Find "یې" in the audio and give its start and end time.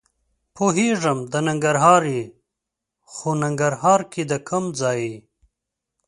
2.15-2.23, 5.07-5.15